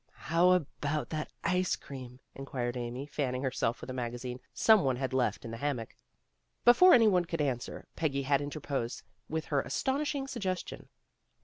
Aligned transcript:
"How 0.31 0.53
about 0.53 1.13
ice 1.43 1.75
cream?" 1.75 2.21
inquired 2.33 2.75
Amy, 2.75 3.05
fanning 3.05 3.43
herself 3.43 3.81
with 3.81 3.89
a 3.91 3.93
magazine 3.93 4.39
some 4.51 4.81
one 4.83 4.95
had 4.95 5.13
left 5.13 5.45
in 5.45 5.51
the 5.51 5.57
ham 5.57 5.75
mock. 5.77 5.95
Before 6.65 6.95
any 6.95 7.07
one 7.07 7.25
could 7.25 7.39
answer, 7.39 7.85
Peggy 7.95 8.23
had 8.23 8.41
in 8.41 8.49
terposed 8.49 9.03
with 9.29 9.45
her 9.53 9.61
astonishing 9.61 10.27
suggestion. 10.27 10.89